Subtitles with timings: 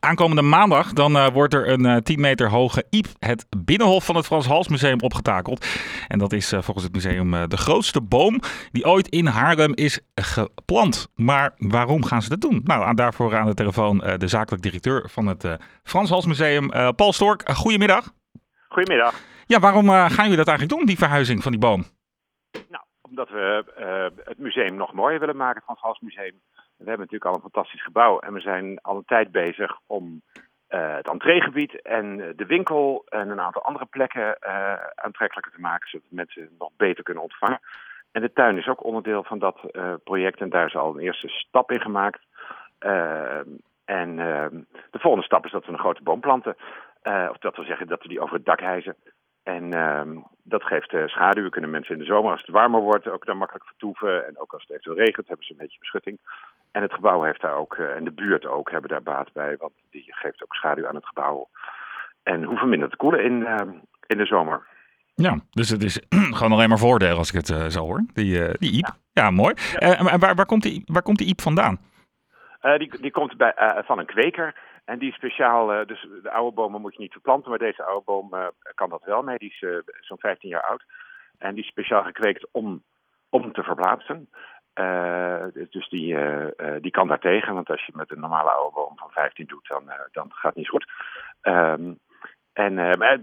[0.00, 4.16] Aankomende maandag dan uh, wordt er een uh, 10 meter hoge iep, het binnenhof van
[4.16, 5.66] het Frans Hals Museum, opgetakeld.
[6.08, 8.40] En dat is uh, volgens het museum de grootste boom
[8.72, 11.12] die ooit in Haarlem is geplant.
[11.14, 12.60] Maar waarom gaan ze dat doen?
[12.64, 17.50] Nou, daarvoor aan de telefoon de zakelijk directeur van het Frans Hals Museum, Paul Stork.
[17.50, 18.12] goedemiddag.
[18.68, 19.14] Goedemiddag.
[19.46, 21.84] Ja, waarom gaan jullie dat eigenlijk doen, die verhuizing van die boom?
[22.68, 23.64] Nou, omdat we
[24.24, 26.40] het museum nog mooier willen maken, het Frans Hals Museum.
[26.80, 30.22] We hebben natuurlijk al een fantastisch gebouw en we zijn al een tijd bezig om
[30.70, 35.88] uh, het entreegebied en de winkel en een aantal andere plekken uh, aantrekkelijker te maken,
[35.88, 37.60] zodat mensen nog beter kunnen ontvangen.
[38.12, 41.02] En de tuin is ook onderdeel van dat uh, project en daar is al een
[41.02, 42.20] eerste stap in gemaakt.
[43.84, 44.16] en
[44.90, 46.56] de volgende stap is dat we een grote boom planten.
[47.02, 48.96] of dat wil zeggen dat we die over het dak hijzen.
[49.42, 51.48] En uh, dat geeft uh, schaduw.
[51.48, 54.26] Kunnen mensen in de zomer, als het warmer wordt, ook daar makkelijk vertoeven.
[54.26, 56.18] En ook als het eventueel regent, hebben ze een beetje beschutting.
[56.70, 59.56] En het gebouw heeft daar ook, uh, en de buurt ook, hebben daar baat bij.
[59.56, 61.48] Want die geeft ook schaduw aan het gebouw.
[62.22, 63.56] En hoe vermindert te koelen in, uh,
[64.06, 64.66] in de zomer.
[65.14, 66.00] Ja, dus het is
[66.36, 68.04] gewoon alleen maar voordeel als ik het uh, zo hoor.
[68.12, 68.86] Die, die IEP.
[68.86, 69.54] Ja, ja mooi.
[69.78, 69.98] Ja.
[69.98, 71.78] en waar, waar, komt die, waar komt die IEP vandaan?
[72.60, 74.54] die, die komt bij, van een kweker.
[74.84, 78.04] En die speciaal, uh, dus de oude bomen moet je niet verplanten, maar deze oude
[78.04, 79.38] boom uh, kan dat wel mee.
[79.38, 80.84] Die is uh, zo'n 15 jaar oud.
[81.38, 82.82] En die is speciaal gekweekt om,
[83.28, 84.28] om te verplaatsen.
[85.70, 86.16] dus die,
[86.80, 89.68] die kan daar tegen, want als je met een normale oude boom van 15 doet,
[89.68, 90.86] dan, dan gaat het niet goed.
[91.42, 91.98] Um,
[92.52, 92.74] en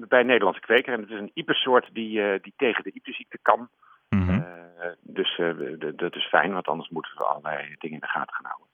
[0.08, 3.69] bij een Nederlandse kweker, en het is een ipersoort die, die tegen de iperziekte kan.
[4.09, 4.45] Mm -hmm.
[5.02, 5.42] dus
[5.95, 8.67] dat is fijn, want anders moeten we allerlei dingen in de gaten gaan houden.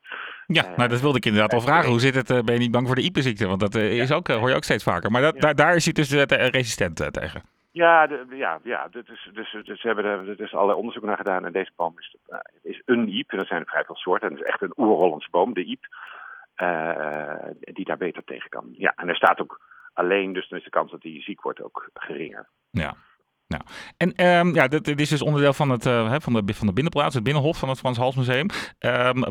[0.48, 1.90] Ja, nou dat wilde ik inderdaad al vragen.
[1.90, 2.30] Hoe zit het?
[2.30, 3.48] Uh, ben je niet bang voor de IPE-ziekte?
[3.48, 5.12] Want dat uh, is ook, uh, hoor je ook steeds vaker.
[5.12, 7.42] Maar dat, daar, daar is hij dus resistent tegen.
[7.72, 11.46] Ja, de, ja, ja is, dus, dus ze hebben er, is allerlei onderzoek naar gedaan.
[11.46, 12.16] En deze boom is,
[12.62, 13.32] is een iep.
[13.32, 14.30] En er zijn er vrij veel soorten.
[14.30, 15.86] En het is echt een oer-Hollandse boom, de iep.
[17.74, 18.66] die daar beter tegen kan.
[18.72, 19.60] Ja, en er staat ook
[19.94, 20.34] alleen.
[20.34, 22.48] Dus dan is de kans dat hij ziek wordt ook geringer.
[22.70, 22.94] Ja.
[23.54, 23.64] Nou,
[23.98, 24.10] en
[24.40, 27.16] um, ja, dit, dit, is dus onderdeel van, het, uh, van, de, van de binnenplaats,
[27.16, 28.50] het binnenhof van het Frans Hals Museum.
[28.80, 29.24] Um,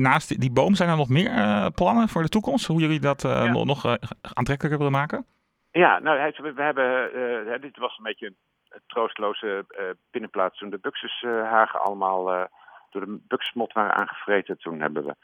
[0.00, 2.66] naast die boom zijn er nog meer uh, plannen voor de toekomst?
[2.66, 3.52] Hoe jullie dat ja.
[3.52, 3.96] nog
[4.34, 5.26] aantrekkelijker willen maken?
[5.70, 9.66] Ja, nou, we hebben, dit was een beetje een troostloze
[10.10, 12.48] binnenplaats toen de Buxushagen allemaal
[12.90, 14.58] door de Buxusmot waren aangevreten.
[14.58, 15.14] Toen hebben we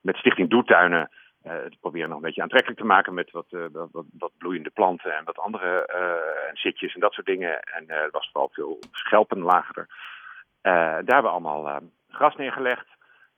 [0.00, 1.10] met Stichting Doetuinen
[1.42, 4.70] uh, het proberen nog een beetje aantrekkelijk te maken met wat, uh, wat, wat, bloeiende
[4.70, 5.86] planten en wat andere
[6.48, 7.60] en zitjes en dat soort dingen.
[7.62, 9.86] En er was vooral veel schelpen lagen er.
[10.62, 12.86] daar hebben we allemaal gras neergelegd.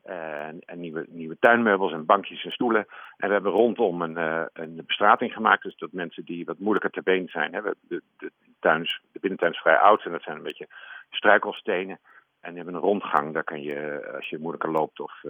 [0.03, 2.87] En, en, nieuwe, nieuwe tuinmeubels en bankjes en stoelen.
[3.17, 5.63] En we hebben rondom een, een bestrating gemaakt.
[5.63, 7.55] Dus dat mensen die wat moeilijker te been zijn.
[7.55, 10.69] Hè, de, de, tuins, de binnentuin is vrij oud en dat zijn een beetje
[11.11, 11.99] struikelstenen.
[12.41, 13.35] En we hebben een rondgang.
[13.35, 15.25] Daar kan je, als je moeilijker loopt of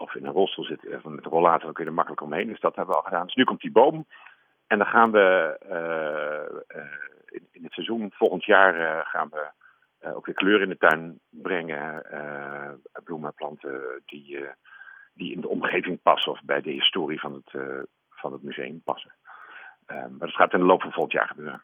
[0.00, 2.46] of in een rolstoel zit, van met een rollator kun je er makkelijk omheen.
[2.46, 3.26] Dus dat hebben we al gedaan.
[3.26, 4.06] Dus nu komt die boom.
[4.70, 6.90] En dan gaan we uh, uh,
[7.52, 9.48] in, het seizoen volgend jaar uh, gaan we
[10.14, 12.02] ook weer kleur in de tuin brengen.
[13.04, 14.38] bloemen, planten die,
[15.14, 17.62] die in de omgeving passen of bij de historie van het,
[18.10, 19.14] van het museum passen.
[19.86, 21.62] maar dat gaat in de loop van volgend jaar gebeuren.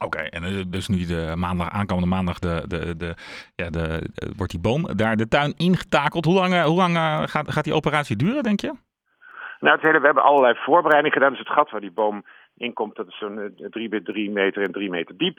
[0.00, 3.14] Oké, en eh, dus nu de maandag, aankomende maandag de, de, de,
[3.54, 6.24] ja, de, wordt die boom daar de tuin ingetakeld.
[6.24, 6.96] Hoe lang, hoe lang
[7.30, 8.72] gaat, gaat die operatie duren, denk je?
[9.62, 11.30] Nou, het hele, we hebben allerlei voorbereidingen gedaan.
[11.30, 12.24] Dus het gat waar die boom
[12.56, 15.38] in komt, dat is zo'n 3 bij 3 meter en 3 meter diep.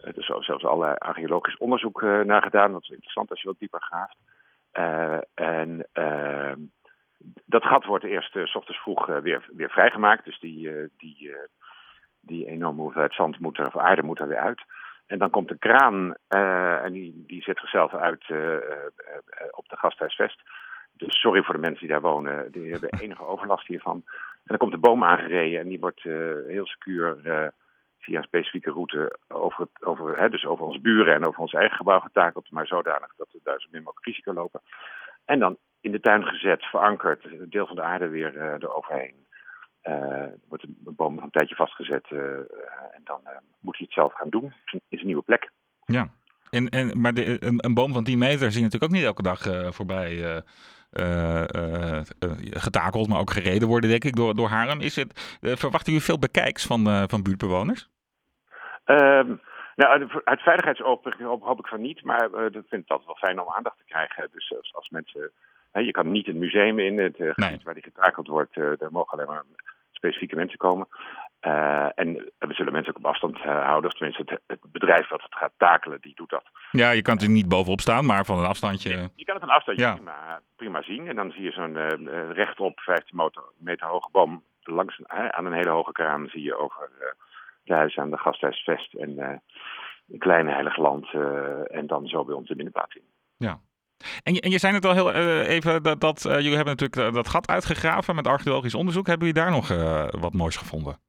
[0.00, 2.72] Er is zelfs allerlei archeologisch onderzoek uh, naar gedaan.
[2.72, 4.16] Dat is interessant als je wat dieper graaft.
[4.72, 6.52] Uh, en uh,
[7.44, 10.24] dat gat wordt eerst s ochtends vroeg weer, weer vrijgemaakt.
[10.24, 11.32] Dus die, die
[12.20, 14.62] die enorme hoeveelheid zand moet er, of aarde moet er weer uit.
[15.06, 18.58] En dan komt de kraan uh, en die, die zet zichzelf uit uh, uh,
[19.50, 20.42] op de gasthuisvest.
[20.98, 24.02] Dus sorry voor de mensen die daar wonen, die hebben enige overlast hiervan.
[24.04, 26.02] En dan komt de boom aangereden en die wordt
[26.46, 27.16] heel secuur
[27.98, 31.52] via een specifieke route over, het, over, hè, dus over onze buren en over ons
[31.52, 32.50] eigen gebouw getakeld.
[32.50, 34.60] Maar zodanig dat we daar zo min mogelijk risico lopen.
[35.24, 39.26] En dan in de tuin gezet, verankerd, een deel van de aarde weer eroverheen.
[39.84, 42.20] Uh, wordt een boom een tijdje vastgezet uh,
[42.90, 43.20] en dan
[43.60, 44.52] moet hij het zelf gaan doen.
[44.64, 45.50] Het is een nieuwe plek.
[45.84, 46.08] Ja,
[46.50, 49.06] en, en, maar de, een, een, boom van 10 meter zie je natuurlijk ook niet
[49.06, 50.42] elke dag voorbij
[52.50, 54.80] getakeld, maar ook gereden worden, denk ik, door, door Haarlem.
[54.80, 57.88] Is het, verwachten jullie veel bekijks van, van buurtbewoners?
[58.84, 59.40] Um,
[59.76, 63.52] nou, uit veiligheidsoogpunt hoop ik van niet, maar dat vind ik altijd wel fijn om
[63.54, 64.28] aandacht te krijgen.
[64.32, 65.30] Dus als, als mensen
[65.72, 68.92] je kan niet het museum in, het uh, gebied waar die getakeld wordt, uh, daar
[68.92, 69.44] mogen alleen maar
[69.90, 70.88] specifieke mensen komen.
[71.40, 75.22] Uh, en we zullen mensen ook op afstand houden, of tenminste het, het, bedrijf wat
[75.22, 76.44] het gaat takelen, die doet dat.
[76.70, 78.90] Ja, je kan natuurlijk niet bovenop staan, maar van een afstandje.
[78.90, 79.94] Je, je kan het van een afstandje ja.
[79.94, 81.08] prima, prima, zien.
[81.08, 85.92] En dan zie je zo'n rechtop 15 meter, hoge boom langs aan een hele hoge
[85.92, 86.90] kraan zie je over
[87.64, 89.18] de huizen aan de Gasthuisvest en
[90.08, 91.12] een kleine heilig land
[91.70, 93.04] en dan zo bij ons de binnenplaats in.
[93.36, 93.60] Ja.
[94.22, 95.12] En je, en je zei het al heel
[95.42, 99.06] even dat, dat jullie hebben natuurlijk dat gat uitgegraven met archeologisch onderzoek.
[99.06, 99.68] Hebben jullie daar nog
[100.20, 101.06] wat moois gevonden?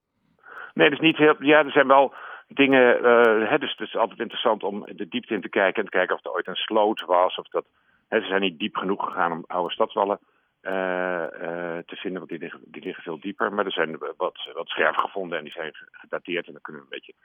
[0.80, 1.36] Nee, dus niet heel.
[1.40, 2.14] Ja, er zijn wel
[2.48, 3.06] dingen.
[3.06, 5.98] Uh, hè, dus het is altijd interessant om de diepte in te kijken en te
[5.98, 7.36] kijken of er ooit een sloot was.
[7.36, 7.66] Of dat.
[8.08, 10.20] Hè, ze zijn niet diep genoeg gegaan om oude stadswallen
[10.62, 13.54] uh, uh, te vinden, want die liggen, die liggen veel dieper.
[13.54, 16.46] Maar er zijn wat, wat scherven gevonden en die zijn gedateerd.
[16.46, 17.16] En dan kunnen we een beetje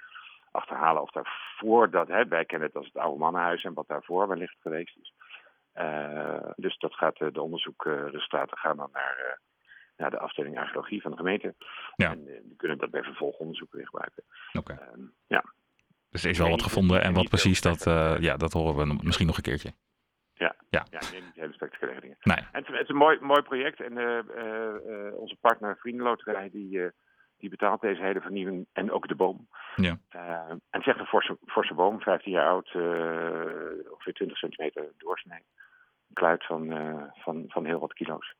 [0.50, 2.08] achterhalen of daarvoor dat.
[2.08, 5.12] Hè, wij kennen het als het oude mannenhuis en wat daarvoor wellicht geweest is.
[6.56, 9.40] dus dat gaat, de onderzoekresultaten gaan dan naar
[9.96, 11.54] naar de afdeling archeologie van de gemeente.
[11.96, 12.10] Ja.
[12.10, 14.22] En uh, die kunnen dat bij vervolgonderzoek weer gebruiken.
[14.52, 14.72] Oké.
[14.72, 15.44] Ehm, ja.
[16.10, 18.98] Dus er is wel wat gevonden en wat precies, dat, uh, ja, dat horen we
[19.02, 19.72] misschien nog een keertje.
[20.34, 20.86] Ja, ja.
[20.90, 22.16] ja nee, niet hele spectaculaire dingen.
[22.20, 22.36] Nee.
[22.36, 26.90] En het, het, is een mooi, mooi project en uh, onze partner Vriendenloterij die,
[27.38, 29.48] die betaalt deze hele vernieuwing en ook de boom.
[29.76, 29.98] Ja.
[30.08, 32.74] en het is echt een forse, forse boom, 15 jaar oud,
[33.90, 35.44] ongeveer 20 centimeter doorsnee.
[36.08, 36.68] Een kluit van,
[37.14, 38.34] van, van heel wat kilo's.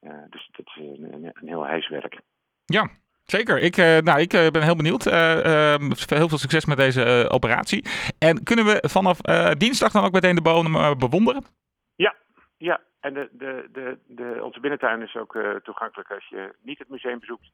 [0.00, 2.20] Eh, dus dat is een, een, een heel huiswerk.
[2.64, 2.90] Ja,
[3.26, 3.58] Zeker.
[3.58, 5.06] Ik, uh, nou, ik uh, ben heel benieuwd.
[5.06, 5.76] Uh,
[6.06, 7.84] heel veel succes met deze operatie.
[8.18, 9.20] En kunnen we vanaf
[9.58, 11.44] dinsdag dan ook meteen de bodem bewonderen?
[11.96, 12.14] Ja,
[12.56, 12.80] ja.
[13.00, 17.18] En de, de, de, de, onze binnentuin is ook toegankelijk als je niet het museum
[17.18, 17.50] bezoekt.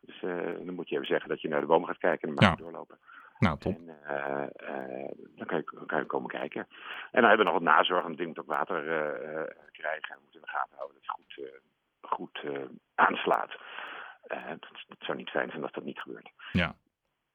[0.00, 0.20] Dus
[0.64, 2.58] dan moet je even zeggen dat je naar de boom gaat kijken en dan mag
[2.58, 2.98] je doorlopen.
[3.38, 3.76] Nou, top.
[3.76, 3.86] En,
[5.36, 6.66] dan, kan je, dan kan je komen kijken.
[7.10, 8.04] En dan hebben we nog wat nazorg.
[8.04, 8.82] Een ding moet ook water
[9.72, 10.10] krijgen.
[10.10, 11.71] En we moeten in de gaten houden dat het goed
[12.02, 12.64] goed uh,
[12.94, 13.50] aanslaat.
[14.26, 16.30] Uh, dat, dat, zou niet fijn zijn als dat niet gebeurt.
[16.52, 16.74] Ja.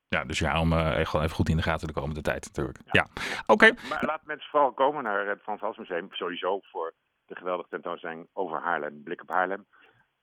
[0.09, 2.79] Ja, dus ja, om gewoon even goed in de gaten de komende tijd natuurlijk.
[2.91, 3.07] Ja,
[3.45, 3.73] oké.
[3.89, 6.07] Maar laat mensen vooral komen naar het Frans Hals Museum.
[6.11, 6.93] Sowieso voor
[7.25, 9.65] de geweldige tentoonstelling over Haarlem, Blik op Haarlem.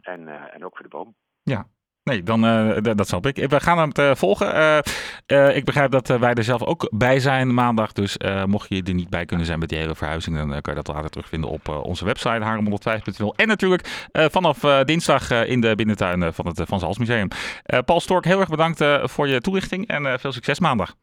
[0.00, 1.14] En, uh, en ook voor de boom.
[1.42, 1.66] Ja,
[2.04, 3.48] Nee, dan, uh, dat snap ik.
[3.48, 4.82] We gaan uh, volgen.
[5.26, 7.92] Uh, ik begrijp dat wij er zelf ook bij zijn maandag.
[7.92, 8.16] Dus
[8.46, 10.94] mocht je er niet bij kunnen zijn met die hele verhuizing, dan kan je dat
[10.94, 13.34] later terugvinden op onze website haarem105.nl.
[13.34, 17.28] En natuurlijk vanaf dinsdag in de binnentuin van het Van Zals Museum.
[17.84, 20.94] Paul Stork, heel erg bedankt voor je toelichting en veel succes maandag.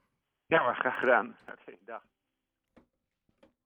[0.45, 1.35] Ja, maar graag gedaan.
[1.47, 2.01] Oké, dag.